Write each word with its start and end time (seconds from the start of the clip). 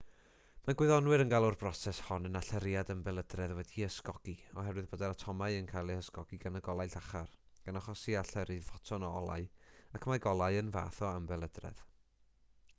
mae 0.67 0.75
gwyddonwyr 0.77 1.23
yn 1.23 1.31
galw'r 1.33 1.57
broses 1.63 1.97
hon 2.05 2.23
yn 2.29 2.37
allyriad 2.39 2.87
ymbelydredd 2.93 3.53
wedi'i 3.59 3.85
ysgogi 3.87 4.35
oherwydd 4.61 4.87
bod 4.93 5.03
yr 5.07 5.13
atomau 5.17 5.57
yn 5.57 5.67
cael 5.73 5.91
eu 5.97 5.99
hysgogi 5.99 6.39
gan 6.47 6.59
y 6.61 6.63
golau 6.69 6.91
llachar 6.95 7.37
gan 7.69 7.79
achosi 7.83 8.17
allyrru 8.23 8.57
ffoton 8.71 9.07
o 9.11 9.13
olau 9.21 9.47
ac 10.01 10.09
mae 10.13 10.25
golau 10.27 10.61
yn 10.65 10.73
fath 10.79 11.05
o 11.11 11.15
ymbelydredd 11.21 11.85